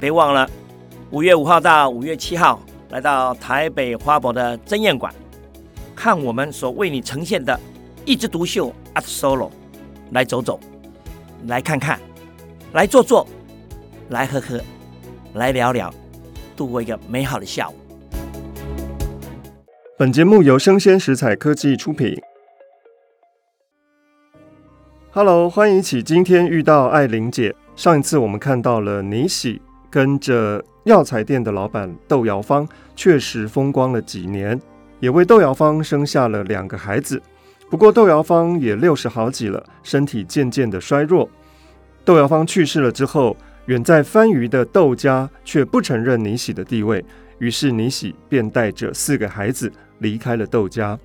[0.00, 0.48] 别忘了
[1.10, 2.58] 五月五号到五月七号
[2.88, 5.12] 来到台北花博的争艳馆，
[5.94, 7.58] 看我们所为你呈现的
[8.06, 9.50] 一枝独秀 Art Solo，
[10.12, 10.58] 来走走，
[11.46, 12.00] 来看看，
[12.72, 13.26] 来坐坐，
[14.08, 14.58] 来喝喝，
[15.34, 15.92] 来聊聊，
[16.56, 17.74] 度过一个美好的下午。
[19.98, 22.18] 本节目由生鲜食材科技出品。
[25.10, 27.54] Hello，欢迎一起今天遇到爱玲姐。
[27.76, 34.58] 上一次我们看到了尼喜跟着药材店的老板窦尧芳，确实风光了几年，
[35.00, 37.20] 也为窦尧芳生下了两个孩子。
[37.68, 41.28] 不过窦尧芳也六十好几了，身体渐渐的衰弱。
[42.04, 47.04] 窦尧芳去世了之后，远在番禺的窦家却不承认尼喜的地位，
[47.38, 50.98] 于是尼喜便带着四个孩子离开了窦家。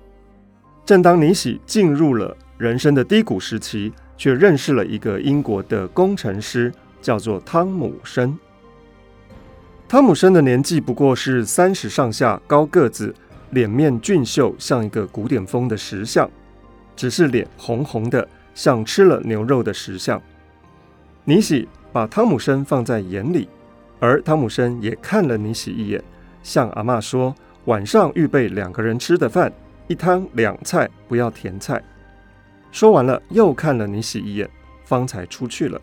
[0.84, 8.36] 正当尼喜进入了人生的低谷时期，却认识了一个英国的工程师，叫做汤姆森。
[9.88, 13.14] 汤姆森的年纪不过是三十上下，高个子，
[13.50, 16.28] 脸面俊秀，像一个古典风的石像，
[16.96, 20.20] 只是脸红红的，像吃了牛肉的石像。
[21.22, 23.48] 尼喜把汤姆森放在眼里，
[24.00, 26.02] 而汤姆森也看了尼喜一眼，
[26.42, 27.32] 向阿嬷说
[27.66, 29.52] ：“晚上预备两个人吃的饭。”
[29.86, 31.80] 一汤两菜，不要甜菜。
[32.72, 34.50] 说完了，又看了尼喜一眼，
[34.84, 35.80] 方才出去了。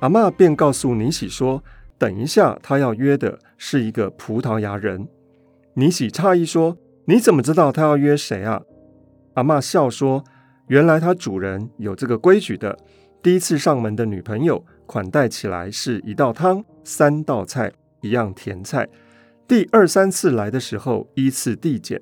[0.00, 1.62] 阿嬷便告诉尼喜说
[1.98, 5.08] ：“等一下，他要约的是一个葡萄牙人。”
[5.74, 8.62] 尼喜诧异说：“你怎么知道他要约谁啊？”
[9.34, 10.24] 阿嬷笑说
[10.68, 12.78] ：“原来他主人有这个规矩的。
[13.22, 18.88] 第一次上门的女朋友款待起来是一道汤，三道菜，一样甜菜。
[19.46, 22.00] 第二三次来的时候，依次递减。”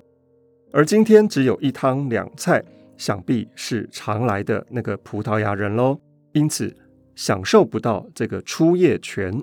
[0.73, 2.63] 而今天只有一汤两菜，
[2.99, 5.99] 想必是常来的那个葡萄牙人喽，
[6.33, 6.75] 因此
[7.15, 9.43] 享受不到这个初夜权。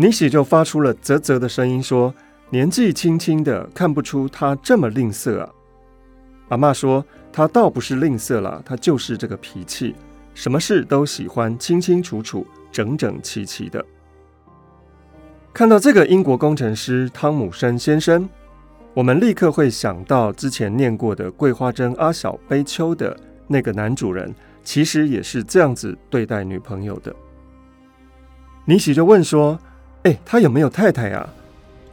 [0.00, 2.14] 尼喜就发出了啧啧的声音说
[2.48, 5.50] ：“年纪轻轻的，看不出他这么吝啬啊。”
[6.48, 9.94] 阿嬷说：“他倒不是吝啬了，他就是这个脾气，
[10.32, 13.84] 什么事都喜欢清清楚楚、整整齐齐的。”
[15.52, 18.26] 看到这个英国工程师汤姆森先生。
[18.94, 23.14] 我们立刻会想到之前念过的《桂花蒸阿小悲秋》的
[23.46, 24.34] 那个男主人，
[24.64, 27.14] 其实也是这样子对待女朋友的。
[28.64, 29.56] 尼喜就问说
[30.04, 31.28] ：“哎，他有没有太太呀？”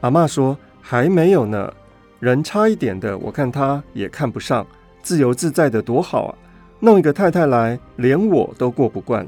[0.01, 1.73] 阿嬷说：“还没有呢，
[2.19, 4.65] 人差一点的，我看他也看不上。
[5.01, 6.35] 自由自在的多好啊！
[6.81, 9.25] 弄一个太太来，连我都过不惯。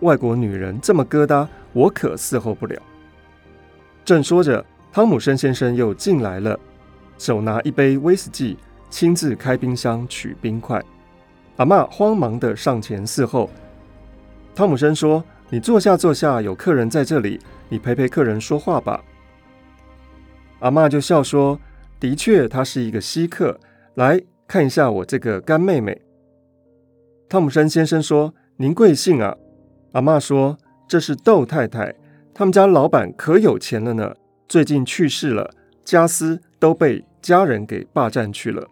[0.00, 2.80] 外国女人这么疙瘩，我可伺候不了。”
[4.04, 6.58] 正说着，汤姆森先生又进来了。
[7.18, 8.58] 手拿一杯威士忌，
[8.90, 10.82] 亲自开冰箱取冰块。
[11.56, 13.48] 阿嬷慌忙地上前伺候。
[14.54, 19.04] 汤姆森说：“你坐下，坐下，有客人在这里，你陪陪客人说话吧。”
[20.60, 21.60] 阿嬷就笑说
[22.00, 23.60] ：“的确，他是一个稀客。
[23.96, 24.18] 来
[24.48, 26.00] 看一下我这个干妹妹。”
[27.28, 29.36] 汤姆森先生说：“您贵姓啊？”
[29.92, 30.56] 阿嬷说
[30.88, 31.94] ：“这是窦太太，
[32.32, 34.16] 他们家老板可有钱了呢，
[34.48, 35.50] 最近去世了，
[35.84, 38.66] 家私都被。”家人给霸占去了。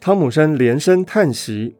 [0.00, 1.76] 汤姆森连声叹息，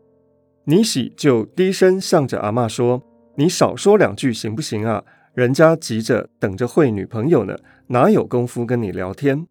[0.64, 3.02] 尼喜就低声向着阿嬷说
[3.36, 5.02] ：“你少说两句行不行啊？
[5.34, 7.58] 人家急着等着会女朋友呢，
[7.88, 9.46] 哪有功夫跟你聊天？”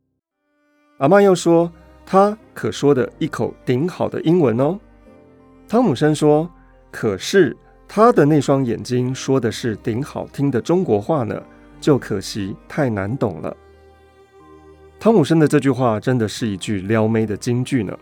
[1.00, 1.72] 阿嬷又说
[2.06, 4.80] ：“他可说的一口顶好的英文哦。”
[5.68, 6.50] 汤姆森说
[6.92, 7.56] ：“可是
[7.88, 11.44] 他的那双眼睛说的是顶好听的中国话呢，
[11.82, 13.56] 就可惜太难懂了。”
[15.00, 17.98] 汤姆森的这句话真的是一句撩妹的金句呢。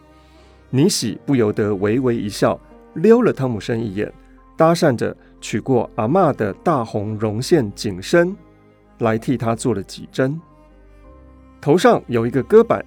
[0.69, 2.59] 尼喜不由得微微一笑，
[2.93, 4.13] 溜了汤姆森一眼，
[4.55, 8.35] 搭讪着取过阿嬷的大红绒线紧身，
[8.99, 10.39] 来替她做了几针。
[11.59, 12.85] 头上有一个搁板，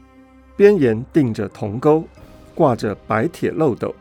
[0.56, 2.04] 边沿钉着铜钩，
[2.54, 3.94] 挂着白铁漏斗，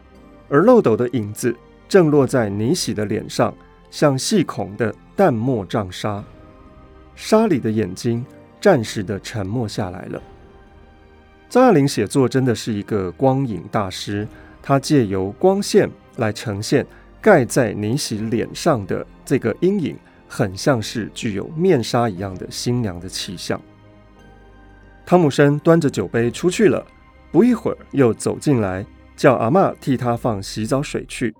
[0.49, 1.55] 而漏斗的影子
[1.87, 3.53] 正落在尼喜的脸上，
[3.91, 6.23] 像细孔的淡墨帐纱，
[7.15, 8.25] 纱里的眼睛。
[8.61, 10.21] 暂时的沉默下来了。
[11.49, 14.25] 张爱玲写作真的是一个光影大师，
[14.61, 16.87] 她借由光线来呈现
[17.23, 19.97] 盖在尼喜脸上的这个阴影，
[20.27, 23.59] 很像是具有面纱一样的新娘的气象。
[25.05, 26.85] 汤姆森端着酒杯出去了，
[27.31, 28.85] 不一会儿又走进来，
[29.15, 31.33] 叫阿嬷替他放洗澡水去，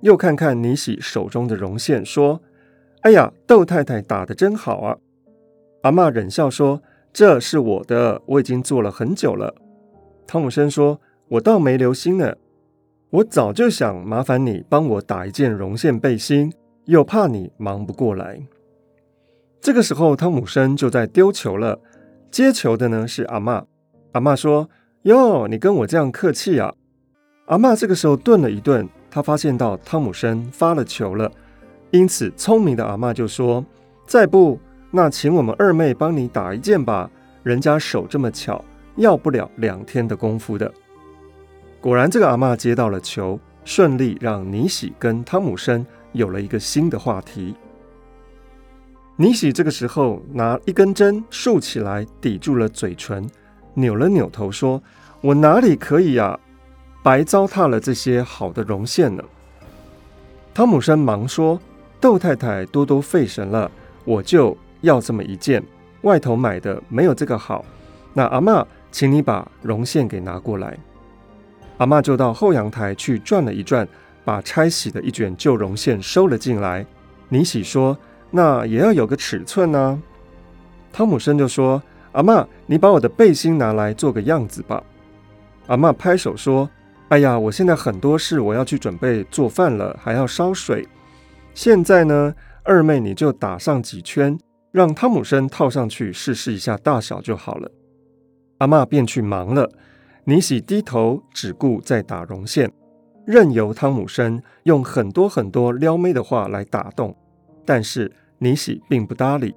[0.00, 2.42] 又看看尼喜手中的绒线，说
[3.02, 4.98] ：“哎呀，窦太太打得真好啊！”
[5.82, 6.82] 阿嬷忍笑说
[7.14, 9.54] ：“这是我的，我已经做了很久了。”
[10.26, 12.34] 汤姆森说：“我倒没留心呢，
[13.10, 16.52] 我早就想麻烦你帮我打一件绒线背心，
[16.86, 18.40] 又怕你忙不过来。”
[19.60, 21.80] 这个时候，汤姆森就在丢球了。
[22.30, 23.64] 接球的呢是阿嬷。
[24.12, 24.68] 阿嬷说
[25.02, 26.74] ：“哟，你跟我这样客气啊？”
[27.46, 31.30] 阿嬷这个时候顿了一顿，她发现到汤姆森发了球了，
[31.92, 33.64] 因此聪明的阿嬷就说
[34.06, 34.58] ：“再不，
[34.90, 37.10] 那请我们二妹帮你打一件吧。
[37.42, 38.62] 人家手这么巧，
[38.96, 40.70] 要不了两天的功夫的。”
[41.84, 47.54] 果然，这个阿嬷接到了球，顺利让尼喜跟汤姆生有了一个新的话题。
[49.16, 53.28] 尼喜这个时候拿一根针竖起来抵住了嘴唇，
[53.74, 54.82] 扭了扭头说
[55.20, 56.40] ：“我哪里可以呀、
[57.02, 59.22] 白糟蹋了这些好的绒线呢。”
[60.54, 61.60] 汤姆生忙说
[62.00, 63.70] ：“窦太太多多费神了，
[64.06, 65.62] 我就要这么一件，
[66.00, 67.62] 外头买的没有这个好。
[68.14, 70.78] 那阿嬷，请你把绒线给拿过来。”
[71.78, 73.86] 阿嬷就到后阳台去转了一转，
[74.24, 76.86] 把拆洗的一卷旧绒线收了进来。
[77.28, 77.96] 尼喜说。
[78.36, 80.02] 那也要有个尺寸呢。
[80.92, 81.80] 汤姆生就说
[82.10, 84.82] ：“阿嬷，你把我的背心拿来做个样子吧。”
[85.68, 86.68] 阿嬷拍手说
[87.10, 90.88] ：“哎呀，我现在很多事，我要去准备做饭了，还要烧水。
[91.54, 92.34] 现在呢，
[92.64, 94.36] 二妹你就打上几圈，
[94.72, 97.70] 让汤姆生套上去试试一下大小就好了。”
[98.58, 99.70] 阿嬷便去忙了。
[100.24, 102.72] 尼喜低头只顾在打绒线，
[103.26, 107.16] 任由汤姆生用很多很多撩妹的话来打动，
[107.64, 108.10] 但是。
[108.38, 109.54] 尼喜并不搭理，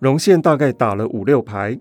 [0.00, 1.78] 绒线大概打了五六排，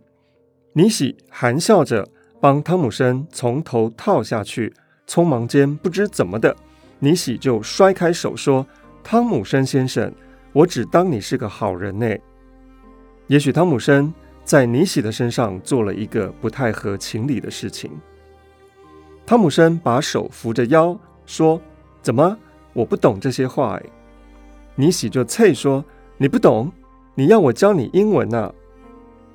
[0.73, 2.07] 尼喜含笑着
[2.39, 4.71] 帮汤姆生从头套下去，
[5.07, 6.55] 匆忙间不知怎么的，
[6.99, 8.67] 尼喜就摔开手说
[9.01, 10.13] ：“汤姆生先生，
[10.53, 12.15] 我只当你是个好人呢。”
[13.27, 14.13] 也许汤姆生
[14.47, 17.91] 在尼喜的身上做了一个不太合情理的事情。
[19.25, 21.59] 汤姆生把手扶着腰说
[22.01, 22.37] ：“怎么？
[22.71, 23.83] 我不懂这些话哎。”
[24.75, 25.83] 尼喜就啐说
[26.15, 26.71] ：“你不懂，
[27.13, 28.49] 你要我教你英文啊。”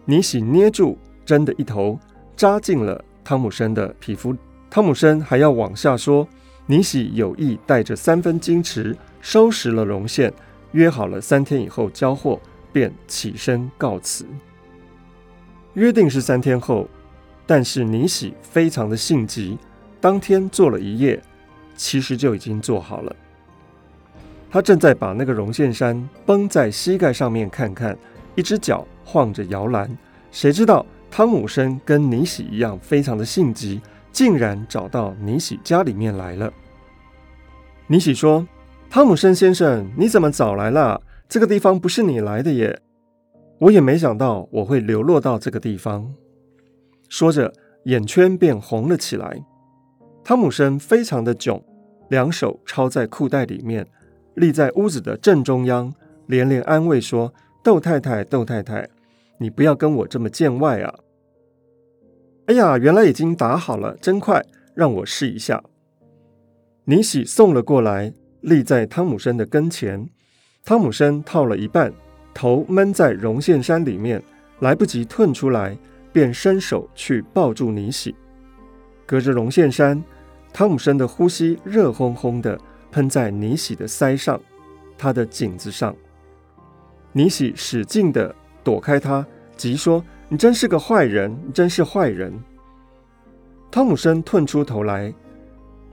[0.07, 2.01] 尼喜捏住针的一头，
[2.35, 4.35] 扎进了汤姆生的皮肤。
[4.71, 6.27] 汤姆生还要往下说，
[6.65, 10.33] 尼喜有意带着三分矜持收拾了绒线，
[10.71, 12.41] 约好了三天以后交货，
[12.73, 14.25] 便起身告辞。
[15.75, 16.89] 约定是三天后，
[17.47, 19.59] 但是尼喜非常的性急，
[20.01, 21.23] 当天做了一夜，
[21.75, 23.17] 其实就已经做好了。
[24.51, 27.97] 他正在把那个绒线衫绷在膝盖上面看看，
[28.35, 29.91] 一只脚晃着摇篮。
[30.31, 33.81] 谁知道汤姆生跟尼喜一样，非常的性急，
[34.13, 36.53] 竟然找到尼喜家里面来了。
[37.87, 38.47] 尼喜说
[38.91, 41.01] ：“汤姆生先生，你怎么早来了？
[41.29, 42.79] 这个地方不是你来的耶！
[43.63, 46.13] 我也没想到我会流落到这个地方。”
[47.09, 47.53] 说着，
[47.85, 49.45] 眼圈便红了起来。
[50.25, 51.63] 汤姆森非常的窘，
[52.09, 53.87] 两手抄在裤袋里面。
[54.35, 55.93] 立在屋子的正中央，
[56.27, 58.89] 连连安慰说：“窦太太，窦太太，
[59.39, 60.95] 你不要跟我这么见外啊！”
[62.47, 64.43] 哎呀，原来已经打好了，真快，
[64.75, 65.63] 让我试一下。
[66.87, 70.09] 尼喜送了过来，立在汤姆森的跟前。
[70.65, 71.93] 汤姆森套了一半，
[72.35, 74.23] 头闷在绒线衫里面，
[74.61, 75.77] 来不及褪出来，
[76.13, 78.15] 便伸手去抱住尼喜。
[79.07, 80.03] 隔着绒线衫，
[80.53, 82.59] 汤姆森的呼吸热烘烘的。
[82.91, 84.39] 喷在尼喜的腮上，
[84.99, 85.97] 他的颈子上。
[87.13, 89.27] 尼喜使劲地躲开他，
[89.57, 92.39] 急说：“你真是个坏人，真是坏人！”
[93.73, 95.11] 汤姆森褪出头来，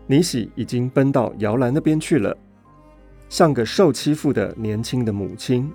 [0.07, 2.35] 尼喜已经奔到摇篮那边去了，
[3.29, 5.71] 像个受欺负的年轻的母亲。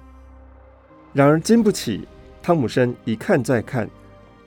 [1.14, 2.06] 然而经不起
[2.42, 3.88] 汤姆生一看再看，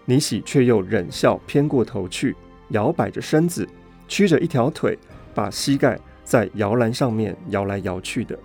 [0.05, 2.35] 尼喜却又忍笑偏过头去，
[2.69, 3.67] 摇摆着身子，
[4.07, 4.95] 曲着一条腿，
[5.33, 5.99] 把膝盖。
[6.27, 8.37] 在摇篮上面摇来摇去的，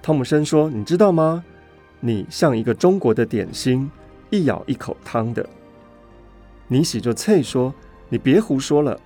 [0.00, 1.44] 汤姆生说：“你知道吗？
[1.98, 3.90] 你像一个中国的点心，
[4.30, 5.44] 一咬一口汤的。”
[6.70, 7.74] 尼喜就啐说
[8.08, 8.96] ：“你别胡说了。”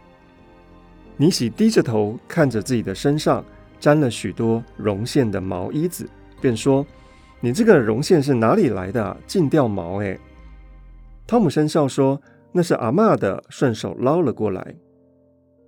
[1.16, 3.42] 尼喜低着头看着自己的身上
[3.80, 6.06] 沾了许多绒线的毛衣子，
[6.42, 6.86] 便说
[7.40, 9.16] ：“你这个绒线是哪里来的啊？
[9.26, 10.18] 尽掉毛哎！”
[11.26, 12.20] 汤姆生笑说
[12.52, 14.74] ：“那是阿嬷的，顺手捞了过来。”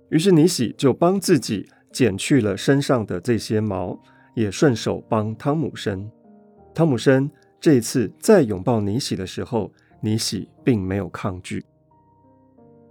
[0.09, 1.67] 于是尼喜就帮自己。
[1.91, 3.99] 剪去了身上的这些毛，
[4.35, 6.07] 也顺手帮汤姆生。
[6.71, 7.27] 汤姆生
[7.59, 11.65] 这一次再拥抱尼喜的时候，尼喜并没有抗拒。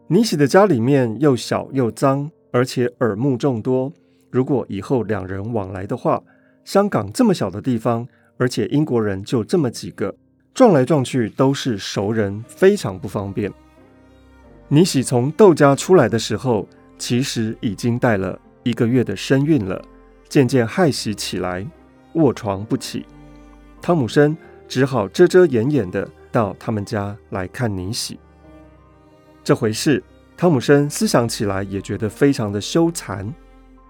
[0.08, 3.92] 尼喜的家里面又小又脏，而且耳目众多。
[4.32, 6.20] 如果以后两人往来的话，
[6.64, 8.08] 香港这么小的地方，
[8.38, 10.14] 而且英国人就这么几个，
[10.54, 13.52] 撞来撞去都是熟人，非常不方便。
[14.68, 16.66] 尼喜从窦家出来的时候，
[16.98, 18.40] 其实已经带了。
[18.64, 19.82] 一个月的身孕了，
[20.28, 21.66] 渐渐害喜起来，
[22.14, 23.06] 卧床不起。
[23.80, 28.18] 汤姆生只好遮遮掩掩的到他们家来看尼喜。
[29.42, 30.02] 这回事，
[30.36, 33.26] 汤姆生思想起来也觉得非常的羞惭。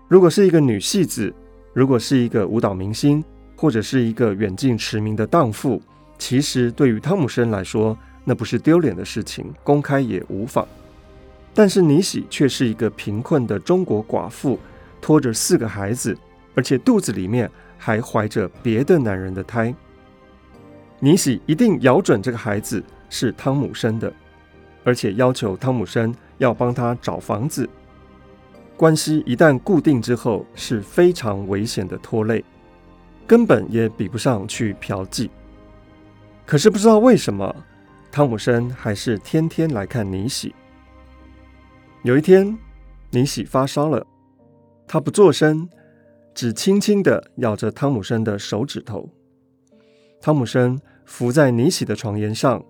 [0.06, 1.34] 如果是一个女戏子，
[1.72, 3.24] 如果是一个舞蹈明星，
[3.60, 5.82] 或者是一个远近驰名的荡妇，
[6.16, 10.64] 其实对于汤姆生来说，那不是丢脸的事情，公开也无妨。
[11.52, 14.56] 但是尼喜却是一个贫困的中国寡妇，
[15.00, 16.16] 拖着四个孩子，
[16.54, 19.74] 而且肚子里面还怀着别的男人的胎。
[21.00, 24.12] 尼喜一定咬准这个孩子是汤姆生的。
[24.84, 27.68] 而且要求汤姆生要帮他找房子，
[28.76, 32.42] 关系一旦固定之后是非常危险的拖累，
[33.28, 35.28] 根本也比不上去嫖妓。
[36.46, 37.54] 可是不知道为什么，
[38.10, 40.54] 汤姆生还是天天来看尼喜。
[42.04, 42.56] 有一天，
[43.10, 44.06] 尼喜发烧了，
[44.86, 45.68] 他不作声，
[46.32, 49.10] 只轻轻地咬着汤姆生的手指头。
[50.22, 52.64] 汤姆生伏在尼喜的床沿上，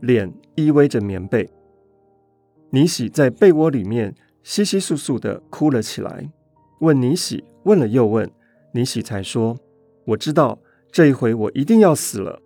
[0.00, 1.48] 脸依偎着棉被。
[2.68, 4.14] 尼喜在被窝里面
[4.44, 6.30] 窸窸窣窣的哭了起来，
[6.80, 8.30] 问尼喜，问了又问，
[8.72, 9.56] 尼喜才说
[10.04, 10.58] ：“我知道
[10.90, 12.40] 这一回我一定要死了，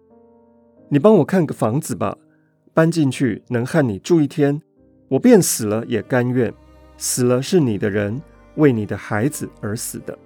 [0.89, 2.17] 你帮我看个房子吧，
[2.75, 4.61] 搬进去能和你住一天，
[5.09, 6.53] 我便死了也甘愿，
[6.97, 8.21] 死了是你的人，
[8.57, 10.17] 为你的孩子而死的。”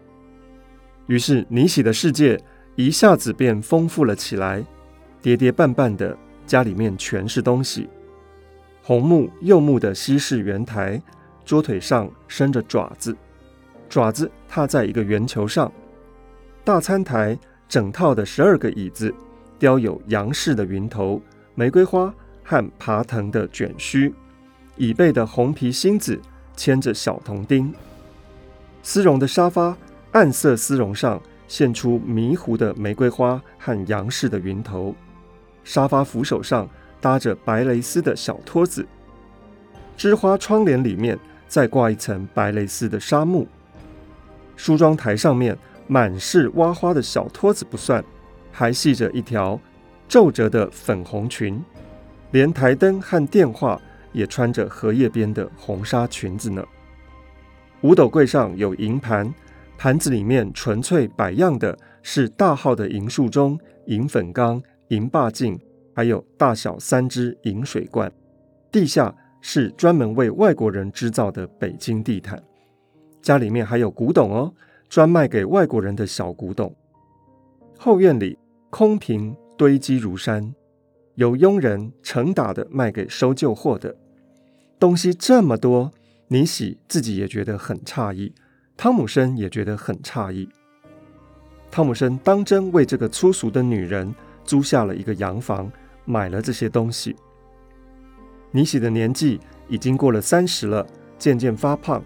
[1.07, 2.41] 于是尼喜的世界
[2.77, 4.65] 一下子便丰富了起来，
[5.23, 7.89] 跌跌绊绊的，家里面全是东西。
[8.83, 11.01] 红木柚木的西式圆台，
[11.45, 13.17] 桌腿上伸着爪子，
[13.89, 15.71] 爪子踏在一个圆球上。
[16.71, 17.37] 大餐台
[17.69, 19.13] 整套的十二个椅子，
[19.59, 21.21] 雕有杨氏的云头、
[21.57, 24.15] 玫瑰花和爬藤的卷须。
[24.77, 26.17] 椅背的红皮芯子
[26.55, 27.75] 牵着小铜钉。
[28.85, 29.77] 丝绒的沙发，
[30.13, 34.95] 暗色丝绒上现出迷糊的玫瑰花和杨氏的云头。
[35.65, 36.69] 沙发扶手上。
[37.01, 38.87] 搭着白蕾丝的小托子，
[39.97, 43.49] 织花窗帘里面再挂一层白蕾丝的纱幕。
[44.55, 45.57] 梳妆台上面
[45.91, 48.05] 满是挖花的小托子不算，
[48.53, 49.61] 还系着一条
[50.07, 51.61] 皱褶的粉红裙，
[52.31, 53.77] 连台灯和电话
[54.13, 56.65] 也穿着荷叶边的红纱裙子呢。
[57.81, 59.35] 五斗柜上有银盘，
[59.77, 65.59] 盘子里面纯粹摆样的是大号的银树中、银粉缸、银霸镜。
[65.93, 68.11] 还有大小三只银水罐，
[68.71, 72.41] 地下是专门为外国人制造的北京地毯。
[73.21, 74.55] 家里面还有古董哦，
[74.91, 76.75] 专卖给外国人的小古董。
[77.79, 80.55] 后院里空瓶堆积如山，
[81.15, 83.97] 有佣人成打的卖给收旧货的。
[84.79, 85.91] 东西这么多，
[86.29, 88.35] 尼喜自己也觉得很诧异，
[88.77, 90.47] 汤姆生也觉得很诧异。
[91.71, 95.73] 汤姆生当真为这个粗俗的女人租下了一个洋房。
[96.07, 97.15] 买了这些东西，
[98.51, 100.85] 尼喜的年纪已经过了三十了，
[101.19, 102.03] 渐渐发胖，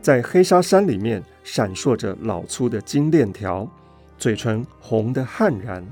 [0.00, 3.68] 在黑沙山里面闪烁着老粗的金链条，
[4.16, 5.84] 嘴唇红得悍然。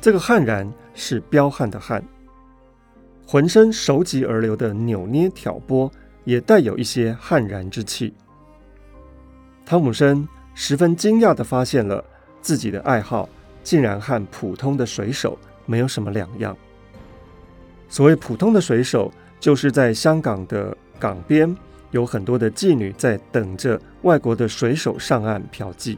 [0.00, 2.02] 这个悍然是彪悍的悍，
[3.26, 5.90] 浑身手疾而流的扭捏挑拨
[6.24, 8.14] 也带有一些悍然之气。
[9.66, 12.04] 汤姆生十分惊讶地发现了
[12.42, 13.28] 自己的爱好
[13.62, 15.38] 竟然和普通的水手。
[15.66, 16.56] 没有什么两样。
[17.88, 21.56] 所谓普通的水手，就是在香港的港边，
[21.90, 25.96] 有很多的妓女在等着外国的水手上岸嫖妓。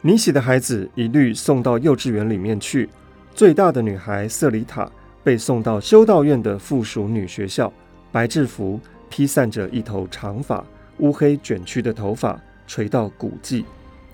[0.00, 2.88] 尼喜的孩子一律送到幼稚园里面去，
[3.34, 4.90] 最大的女孩瑟里塔
[5.24, 7.72] 被送到修道院的附属女学校，
[8.12, 10.64] 白制服披散着一头长发，
[10.98, 13.64] 乌黑卷曲的头发垂到骨际，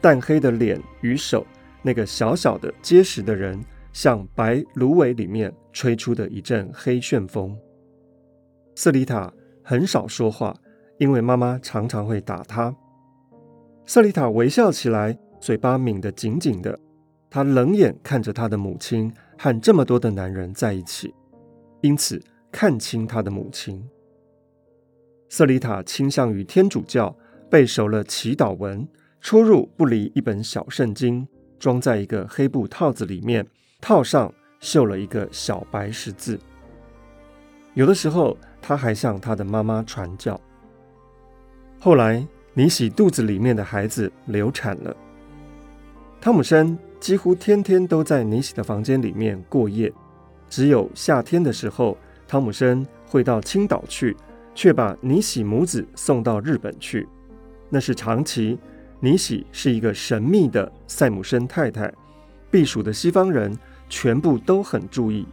[0.00, 1.46] 淡黑的脸与手，
[1.82, 3.62] 那个小小的结实的人。
[3.94, 7.54] 像白芦苇里面吹出的一阵黑旋风。
[8.74, 9.30] 瑟里塔
[9.62, 10.56] 很少说话，
[10.98, 12.74] 因为妈妈常常会打他。
[13.86, 16.78] 瑟里塔微笑起来，嘴巴抿得紧紧的。
[17.30, 21.14] 她冷眼看着她的母亲和这么多的男人在一起，
[21.80, 23.82] 因此看清她的母亲。
[25.28, 27.16] 瑟里塔倾向于天主教，
[27.48, 28.86] 背熟了祈祷文，
[29.20, 31.26] 出入不离一本小圣经，
[31.58, 33.46] 装在一个黑布套子里面。
[33.80, 36.38] 套上绣了一个小白十字。
[37.74, 40.40] 有的时候，他还向他的妈妈传教。
[41.80, 44.96] 后来，尼喜肚子里面的孩子流产了。
[46.20, 49.92] 汤姆森几乎天天都在尼喜的房间里面过夜，
[50.48, 54.16] 只有夏天的时候，汤姆森会到青岛去，
[54.54, 57.08] 却把尼喜母子送到日本去。
[57.68, 58.58] 那是长期。
[59.04, 61.92] 尼喜是一个神秘的塞姆森太太。
[62.52, 65.26] 避暑的西方人全部都很注意，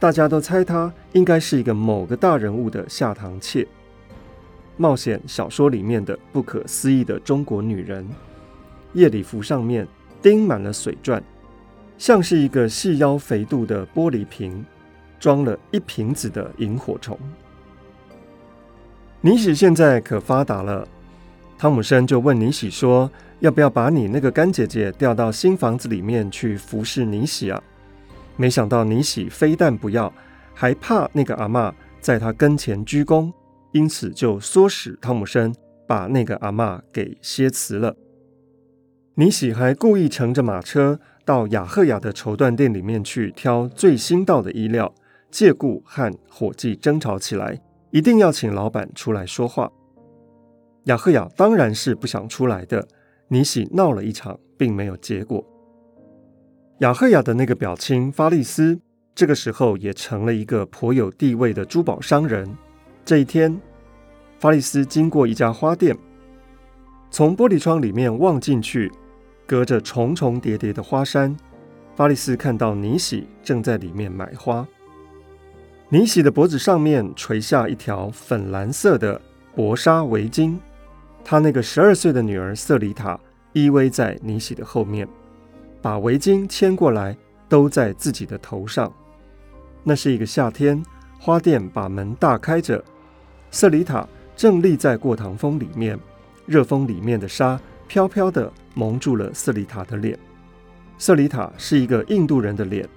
[0.00, 3.66] 大家都猜她应该是一个某个大人物的下堂妾，
[4.78, 8.08] 冒险小说里面的不可思议的中国女人，
[8.94, 9.86] 夜礼服上面
[10.22, 11.22] 钉满了水钻，
[11.98, 14.64] 像是一个细腰肥肚的玻璃瓶，
[15.18, 17.18] 装了一瓶子的萤火虫。
[19.20, 20.88] 尼喜现在可发达了，
[21.58, 27.62] 汤姆生就问尼喜说：“要不要把你那个干姐姐调到新房子里面去服侍尼喜啊？”
[28.40, 30.10] 没想到尼喜非但不要，
[30.54, 33.30] 还怕那个阿嬷在他跟前鞠躬，
[33.72, 35.54] 因此就唆使汤姆生
[35.86, 37.94] 把那个阿嬷给歇辞了。
[39.16, 44.94] 尼喜还故意乘着马车到雅赫雅的绸缎店里面去挑最新到的衣料，
[45.30, 47.60] 借故和伙计争吵起来。
[47.90, 49.70] 一定要请老板出来说话。
[50.84, 52.88] 雅赫雅当然是不想出来的。
[53.28, 55.44] 尼喜闹了一场，并没有结果。
[56.80, 58.80] 雅赫雅的那个表亲法利斯，
[59.14, 62.56] 这个时候也成了一个颇有地位的珠宝商人。
[63.04, 63.60] 这一天，
[64.38, 65.94] 法利斯经过一家花店，
[67.10, 68.90] 从玻璃窗里面望进去，
[69.46, 71.36] 隔着重重叠叠的花山，
[71.94, 74.66] 法利斯看到尼喜正在里面买花。
[75.90, 79.20] 尼喜的脖子上面垂下一条粉蓝色的
[79.54, 80.56] 薄纱围巾，
[81.22, 83.20] 他那个十二岁的女儿瑟里塔
[83.52, 85.06] 依偎在尼喜的后面，
[85.82, 87.16] 把围巾牵过来
[87.48, 88.92] 兜在自己的头上。
[89.82, 90.82] 那是一个夏天，
[91.18, 92.84] 花店把门大开着，
[93.50, 94.06] 瑟里塔
[94.36, 95.98] 正立在过堂风里面，
[96.46, 100.18] 热风里面的纱飘飘地蒙住了瑟里塔的脸。
[100.98, 102.88] 瑟里塔是一个印度人的脸，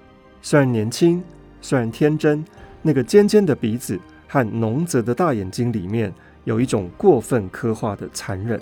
[0.42, 1.22] 虽然年轻，
[1.60, 2.44] 虽然天真。
[2.86, 3.98] 那个尖尖的鼻子
[4.28, 6.12] 和浓泽的大眼睛里面
[6.44, 8.60] 有一种过分刻画的残忍。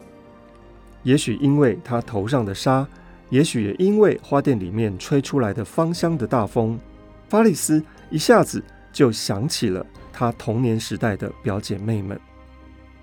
[1.03, 2.87] 也许因为他头上的纱，
[3.33, 6.79] 也许也因为花店里面吹出来的芳香的大风，
[7.29, 12.21] 法利斯一下子就想起了他童年时代的表姐妹们。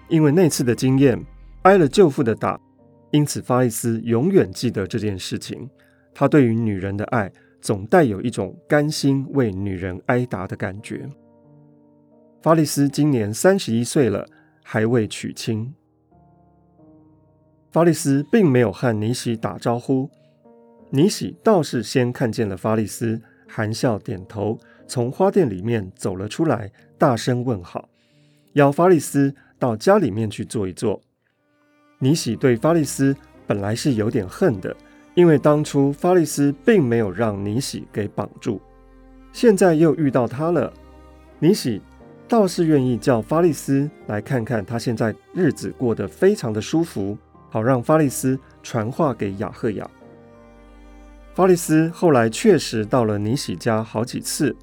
[0.07, 1.19] 因为那次的经验，
[1.63, 2.59] 挨了舅父的打，
[3.09, 5.67] 因此法利斯永远记得这件事情。
[6.13, 7.29] 他对于女人的爱。
[7.61, 11.09] 总带有一种甘心为女人挨打的感觉。
[12.41, 14.25] 法利斯今年三十一岁了，
[14.63, 15.73] 还未娶亲。
[17.69, 20.09] 法利斯并没有和尼西打招呼，
[20.89, 27.89] 尼喜倒是先看见了法利斯，含笑点头，从花店里面走了出来，大声问好，
[28.53, 31.01] 邀法利斯到家里面去坐一坐。
[31.99, 34.75] 尼喜对法利斯本来是有点恨的。
[35.15, 38.61] 因为当初法利斯并没有让尼喜给绑住，
[39.33, 40.71] 现在又遇到他了，
[41.39, 41.81] 尼喜
[42.25, 47.17] 倒是愿意叫法利斯来看看他现在日子过得非常的舒服，
[47.49, 49.89] 好让法利斯传话给雅赫雅。
[51.33, 54.55] 法利斯后来确实到了尼喜家好几次。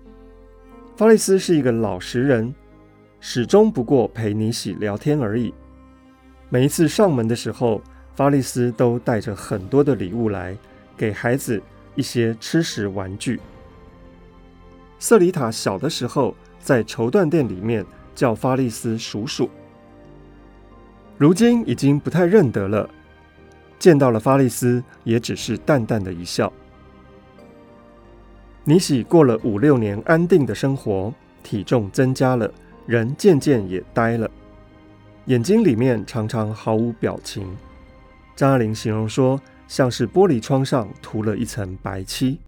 [0.97, 2.55] 法利斯是一个老实人，
[3.21, 5.55] 始终不过陪尼喜聊天而已。
[6.49, 7.81] 每一次上门的时候，
[8.15, 10.57] 法利斯都带着很多的礼物来，
[10.97, 11.63] 给孩子
[11.95, 13.41] 一些吃食玩具。
[14.99, 19.49] 瑟里塔小的时候在绸缎店里面叫法利斯叔叔，
[21.17, 22.89] 如今已经不太认得了。
[23.79, 26.53] 见到了法利斯，也只是淡淡的一笑。
[28.65, 32.53] 尼喜过了五六年安定的生活，体重增加了，
[32.85, 34.29] 人渐渐也呆了，
[35.27, 37.47] 眼睛里面常常毫无表情。
[38.35, 42.41] 张爱玲形容说，像是玻璃窗上涂了一层白漆。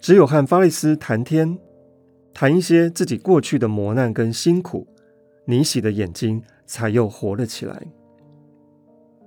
[0.00, 1.58] 只有和法利斯谈天，
[2.32, 4.86] 谈一些自己过去的磨难跟辛苦，
[5.44, 7.82] 尼喜的眼睛才又活了起来。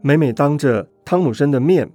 [0.01, 1.91] 每每当着汤姆森的面，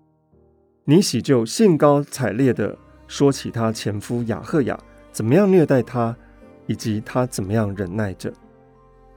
[0.84, 4.78] 尼喜就兴高采烈地说起她前夫雅赫雅
[5.10, 6.14] 怎么样虐待她，
[6.66, 8.30] 以及她怎么样忍耐着，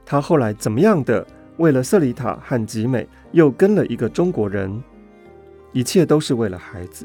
[0.06, 1.26] 她后来怎么样的。
[1.58, 4.80] 为了瑟里塔和吉美，又跟了一个中国人，
[5.72, 7.04] 一切都是为了孩子。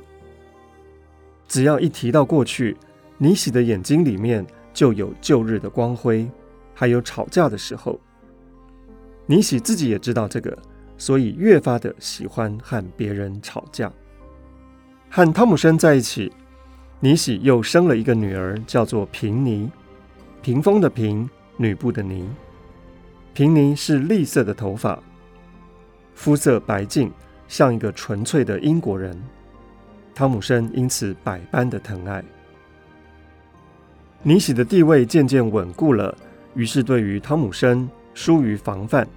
[1.47, 2.77] 只要一提到过去，
[3.17, 6.29] 尼喜的眼睛里面就有旧日的光辉，
[6.75, 7.99] 还有吵架的时候。
[9.25, 10.55] 尼喜自己也知道这个，
[10.97, 13.91] 所以越发的喜欢和别人吵架。
[15.09, 16.31] 和汤姆生在一起，
[16.99, 19.69] 尼喜又生了一个女儿，叫做平尼，
[20.41, 22.27] 屏风的屏，女部的尼。
[23.33, 25.01] 平尼是栗色的头发，
[26.15, 27.11] 肤色白净，
[27.47, 29.19] 像一个纯粹的英国人。
[30.15, 32.23] 汤姆生因此百般的疼爱。
[34.21, 36.15] 尼喜的地位渐渐稳固了，
[36.55, 39.07] 于是对于汤姆生疏于防范。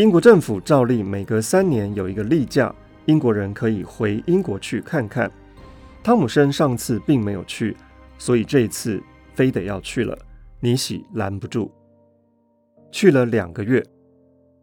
[0.00, 5.30] 英国政府照例每隔三年有一个例假，英国人可以回英国去看看。
[6.02, 7.76] 汤姆森上次并没有去，
[8.16, 8.98] 所以这次
[9.34, 10.16] 非得要去了。
[10.60, 11.70] 尼喜拦不住。
[12.90, 13.84] 去了两个月，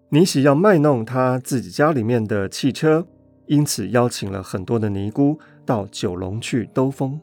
[0.10, 3.06] 尼喜要卖弄他自己家里面的汽车，
[3.46, 7.22] 因此邀请了很多的尼姑到九龙去兜风。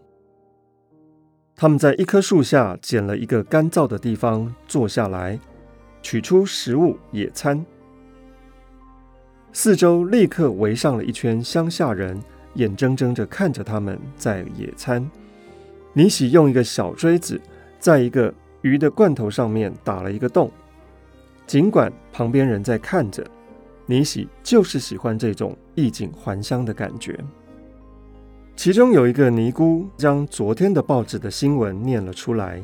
[1.56, 5.36] 他们在一棵树下捡了一个干燥的地方坐下来，
[6.00, 7.66] 取出食物野餐。
[9.56, 12.20] 四周立刻围上了一圈乡下人，
[12.54, 15.08] 眼睁睁地看着他们在野餐。
[15.92, 17.40] 尼喜用一个小锥子，
[17.78, 20.50] 在一个鱼的罐头上面打了一个洞。
[21.46, 23.24] 尽管旁边人在看着，
[23.86, 27.16] 尼喜就是喜欢这种衣锦还乡的感觉。
[28.56, 32.60] 其中有一个尼姑将昨天的报纸的新闻念了出来：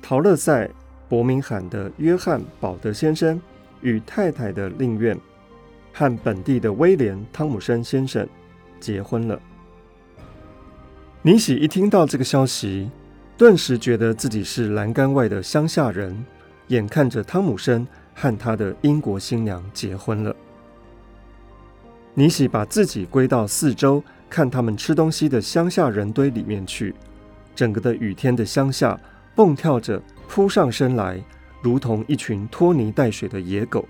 [0.00, 0.70] 陶乐塞
[1.06, 3.38] 伯明翰的约翰保德先生
[3.82, 5.14] 与太太的令愿。
[5.94, 8.28] 和本地的威廉·汤姆森先生
[8.80, 9.40] 结婚了。
[11.22, 12.90] 尼喜一听到这个消息，
[13.38, 16.22] 顿时觉得自己是栏杆外的乡下人，
[16.66, 20.34] 眼看着汤姆森和他的英国新娘结婚了。
[22.12, 26.94] 尼喜把自己归到四周看他们吃东西的乡下人堆里面去，
[27.54, 28.98] 整个的雨天的乡下
[29.34, 31.22] 蹦跳着扑上身来，
[31.62, 33.88] 如同一群拖泥带水的野狗，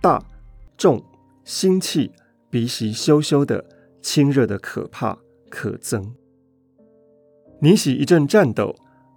[0.00, 0.20] 大
[0.76, 1.02] 重。
[1.46, 2.10] 腥气，
[2.50, 3.64] 鼻息咻咻的，
[4.02, 5.16] 亲热的可怕
[5.48, 6.10] 可憎。
[7.60, 8.74] 尼喜一阵颤抖，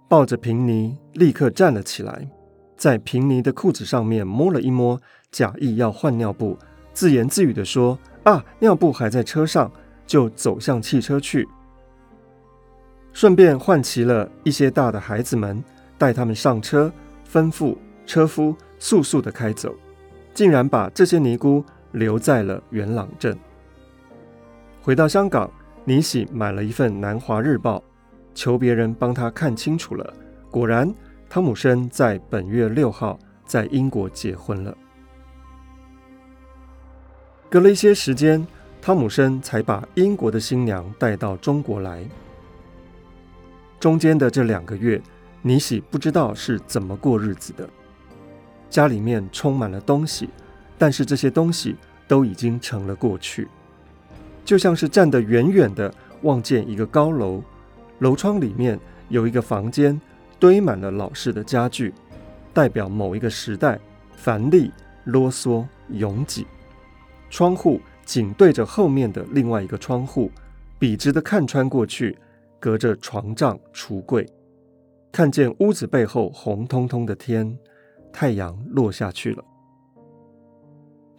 [0.08, 2.30] 抱着平尼立刻站了起来，
[2.76, 5.00] 在平尼的裤子上面摸了一摸，
[5.32, 6.56] 假意要换尿布，
[6.92, 9.70] 自言自语的说：“啊，尿布还在车上。”
[10.06, 11.46] 就走向汽车去，
[13.12, 15.62] 顺便唤齐了一些大的孩子们，
[15.96, 16.92] 带他们上车，
[17.32, 19.72] 吩咐车夫速速的开走，
[20.34, 21.64] 竟然把这些尼姑。
[21.92, 23.36] 留在了元朗镇。
[24.82, 25.50] 回到香港，
[25.84, 27.78] 尼喜买了一份《南华日报》，
[28.34, 30.14] 求别人帮他看清楚了。
[30.50, 30.92] 果然，
[31.28, 34.76] 汤姆森在本月六号在英国结婚了。
[37.48, 38.46] 隔了一些时间，
[38.80, 42.04] 汤姆森才把英国的新娘带到中国来。
[43.78, 45.00] 中间的这两个月，
[45.42, 47.68] 尼喜不知道是怎么过日子的。
[48.68, 50.30] 家里面充满了东西。
[50.80, 51.76] 但是这些东西
[52.08, 53.46] 都已经成了过去，
[54.46, 57.42] 就像是站得远远的望见一个高楼，
[57.98, 60.00] 楼窗里面有一个房间
[60.38, 61.92] 堆满了老式的家具，
[62.54, 63.78] 代表某一个时代
[64.16, 64.72] 繁丽、
[65.04, 66.46] 啰嗦、拥挤。
[67.28, 70.30] 窗户紧对着后面的另外一个窗户，
[70.78, 72.16] 笔直的看穿过去，
[72.58, 74.26] 隔着床帐、橱柜，
[75.12, 77.58] 看见屋子背后红彤彤的天，
[78.10, 79.44] 太阳落下去了。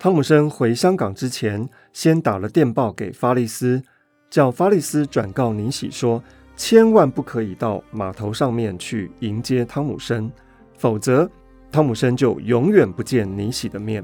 [0.02, 3.80] 汤姆森回香港之前，先打了电报给法利斯，
[4.32, 6.24] 叫法利斯转告尼喜说，
[6.56, 10.32] 千万不可以到码头上面去迎接汤姆森，
[10.76, 11.30] 否则
[11.72, 14.04] 汤姆森就永远不见尼喜的面。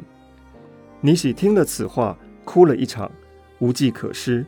[1.01, 3.11] 尼喜听了此话，哭了一场，
[3.57, 4.45] 无计可施。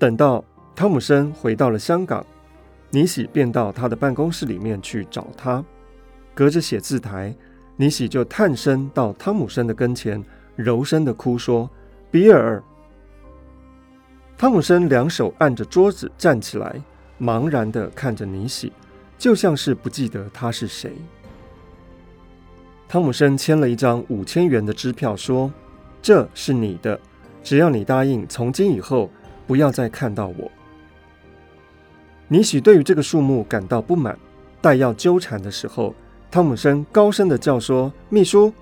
[0.00, 2.26] 等到汤姆森回到了香港，
[2.90, 5.64] 尼喜便到他的办公室里面去找他，
[6.34, 7.32] 隔着写字台，
[7.76, 10.20] 尼喜就探身到汤姆森的跟前。
[10.56, 11.70] 柔声的哭说
[12.10, 12.62] ：“比尔。”
[14.36, 16.82] 汤姆森两手按着桌子站起来，
[17.20, 18.72] 茫然的看着尼喜，
[19.16, 20.92] 就像是不记得他是谁。
[22.88, 25.52] 汤姆森签了一张五千元的支票，说
[26.02, 27.00] ：“这是你的，
[27.42, 29.10] 只要你答应从今以后
[29.46, 30.50] 不要再看到我。”
[32.28, 34.18] 尼喜对于这个数目感到不满，
[34.60, 35.94] 待要纠缠的时候，
[36.30, 38.52] 汤姆森高声的叫说：“秘书。”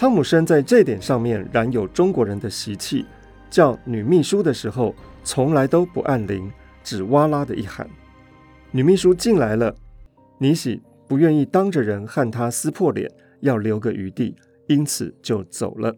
[0.00, 3.04] 汤姆森在这点上面染有中国人的习气，
[3.50, 6.50] 叫女秘书的时候从来都不按铃，
[6.82, 7.86] 只哇啦的一喊。
[8.70, 9.76] 女秘书进来了，
[10.38, 14.34] 尼喜不愿意当着人和她撕破脸，要留个余地，
[14.68, 15.94] 因此就走了。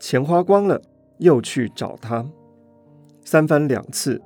[0.00, 0.80] 钱花光了，
[1.18, 2.24] 又去找她，
[3.22, 4.18] 三番两次，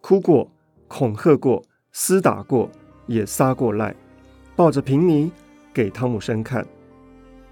[0.00, 0.50] 哭过，
[0.88, 2.70] 恐吓过，厮打过，
[3.06, 3.94] 也撒过赖，
[4.56, 5.30] 抱着平尼
[5.74, 6.66] 给汤姆森看。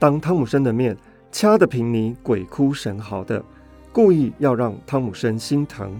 [0.00, 0.96] 当汤姆森的面
[1.30, 3.44] 掐得平尼鬼哭神嚎的，
[3.92, 5.94] 故意要让汤姆森心疼。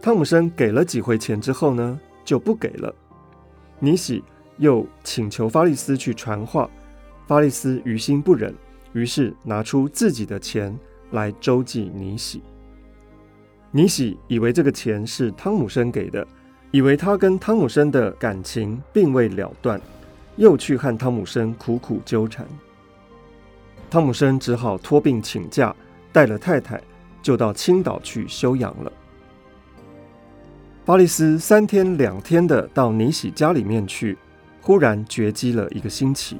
[0.00, 2.92] 汤姆森给了几回钱之后呢，就不给了。
[3.78, 4.24] 尼喜
[4.56, 6.68] 又请求法利斯去传话，
[7.26, 8.54] 法利斯于心不忍，
[8.94, 10.74] 于是拿出自己的钱
[11.10, 12.40] 来周济尼喜。
[13.70, 16.26] 尼喜以为这个钱是汤姆森给的，
[16.70, 19.78] 以为他跟汤姆森的感情并未了断。
[20.36, 22.46] 又去和汤姆森苦苦纠缠，
[23.90, 25.74] 汤姆森只好托病请假，
[26.10, 26.80] 带了太太
[27.20, 28.90] 就到青岛去休养了。
[30.84, 34.16] 法利斯三天两天的到尼喜家里面去，
[34.60, 36.36] 忽然绝迹了一个星期。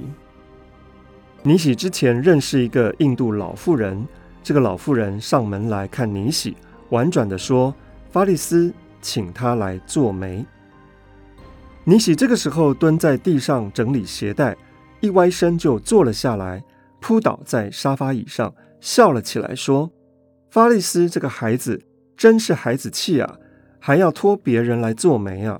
[1.43, 4.05] 尼喜之前认识一个印度老妇人，
[4.41, 6.57] 这个老妇人上门来看尼喜，
[6.89, 7.73] 婉转的说
[8.11, 10.45] ：“法利斯请他来做媒。”
[11.85, 14.55] 尼喜这个时候蹲在地上整理鞋带，
[15.01, 16.63] 一歪身就坐了下来，
[17.01, 19.91] 扑倒在沙发椅上，笑了起来，说
[20.49, 21.83] ：“法利斯这个孩子
[22.15, 23.37] 真是孩子气啊！”
[23.85, 25.59] 还要托别人来做媒啊！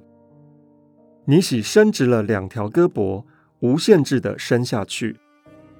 [1.26, 3.26] 尼喜伸直了两条胳膊，
[3.60, 5.18] 无限制地伸下去，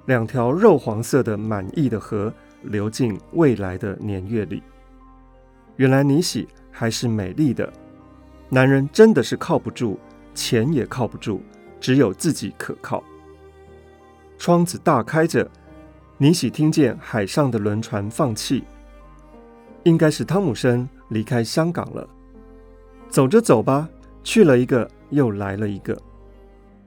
[0.04, 2.30] 两条肉黄色的满意的河
[2.60, 4.62] 流进未来的年月里。
[5.76, 7.72] 原来尼喜还是美丽的，
[8.50, 9.98] 男人真的是靠不住，
[10.34, 11.40] 钱也靠不住，
[11.80, 13.02] 只有自己可靠。
[14.36, 15.48] 窗子大开着，
[16.18, 18.64] 尼喜听见海上的轮船放气，
[19.84, 22.06] 应该是汤姆森离开香港了。
[23.08, 23.88] 走着走吧，
[24.22, 25.96] 去了一个，又来了一个。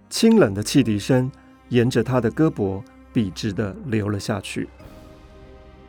[0.10, 1.32] 清冷的汽笛声
[1.70, 2.82] 沿着他的胳膊
[3.12, 4.68] 笔直地流了下去。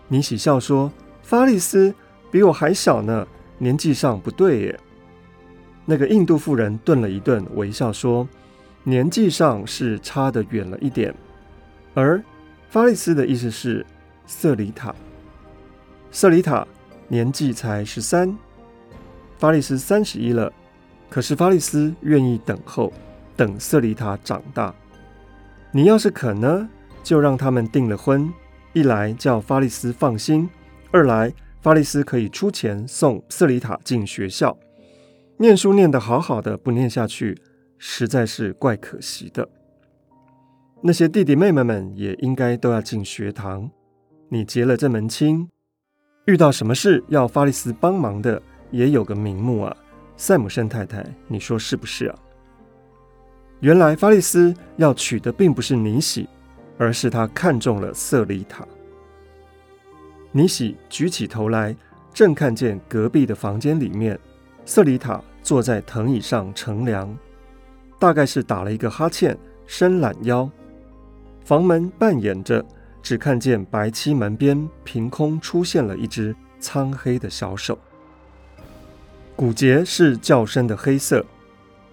[0.09, 0.91] 尼喜笑说
[1.23, 1.95] ：“法利斯
[2.31, 3.27] 比我还小呢，
[3.59, 4.81] 年纪上不对耶。”
[5.91, 8.29] 那个印度妇人顿了一顿，微笑说
[8.85, 11.15] ：“年纪上是差得远了一点。”
[11.95, 12.23] 而
[12.69, 13.87] 法利斯的意思是
[14.27, 14.95] 瑟里塔。
[16.11, 16.67] 瑟里塔
[17.09, 18.37] 年纪才十三。
[19.39, 20.53] 法利斯三十一了，
[21.09, 22.93] 可是法利斯愿意等候，
[23.35, 24.75] 等瑟里塔长大。
[25.73, 26.69] 你要是肯呢，
[27.03, 28.31] 就让他们订了婚。
[28.75, 30.51] 一来叫法利斯放心，
[30.91, 34.55] 二来法利斯可以出钱送瑟里塔进学校。
[35.39, 37.41] 念书念得好好的，不念下去，
[37.79, 39.49] 实在是怪可惜的。
[40.83, 43.71] 那些弟弟妹妹们也应该都要进学堂。
[44.29, 45.49] 你结了这门亲，
[46.27, 48.43] 遇到什么事要法利斯帮忙的。
[48.71, 49.75] 也有个名目啊，
[50.19, 52.19] 赛姆森太太，你说是不是啊？
[53.61, 56.29] 原来法利斯要娶的并不是尼喜，
[56.77, 58.69] 而是他看中了瑟丽塔。
[60.33, 61.75] 尼喜举起头来，
[62.13, 64.21] 正看见隔壁的房间里面，
[64.67, 67.17] 瑟丽塔坐在藤椅上乘凉，
[67.99, 70.49] 大概是打了一个哈欠，伸懒腰。
[71.45, 72.65] 房门半掩着，
[73.03, 77.79] 只看见白漆门边凭空出现了一只苍黑的小手。
[79.35, 81.25] 骨节是较深的黑色，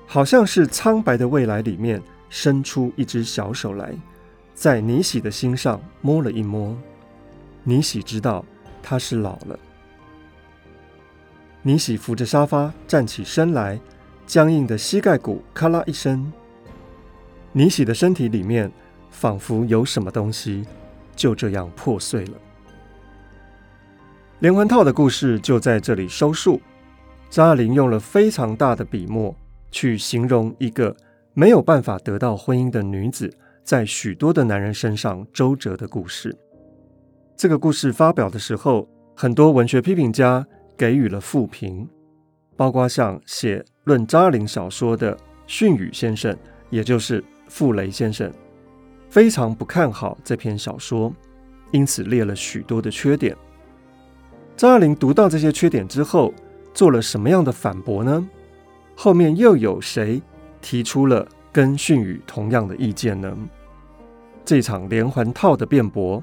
[0.05, 3.93] 好像是苍白的未来里面伸出一只小手来，
[4.53, 6.75] 在尼喜的心上摸了一摸。
[7.63, 8.43] 尼喜知道
[8.83, 9.57] 他是老了。
[11.67, 13.79] 尼喜扶着沙发站起身来，
[14.27, 16.31] 僵硬的膝盖骨咔啦一声。
[17.53, 18.71] 尼喜的身体里面
[19.09, 20.63] 仿佛有什么东西
[21.15, 22.33] 就这样破碎了。
[24.41, 26.61] 连环套的故事就在这里收束。
[27.31, 29.35] 张爱玲用了非常大的笔墨
[29.71, 30.95] 去形容一个
[31.33, 36.37] 没有办法得到婚姻的女子在许多的男人身上周折的故事。
[37.35, 40.45] 这个故事发表的时候，很多文学批评家
[40.77, 41.87] 给予了负评，
[42.55, 46.35] 包括像写论张爱玲小说的迅宇先生，
[46.69, 48.31] 也就是傅雷先生，
[49.09, 51.13] 非常不看好这篇小说，
[51.71, 53.35] 因此列了许多的缺点。
[54.57, 56.33] 张爱玲读到这些缺点之后，
[56.73, 58.27] 做了什么样的反驳呢？
[58.95, 60.21] 后面又有谁
[60.61, 63.37] 提出了跟迅宇同样的意见呢？
[64.45, 66.21] 这场连环套的辩驳，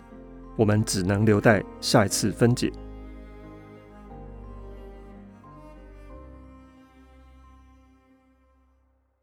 [0.57, 2.73] 我们只能留待下一次分解。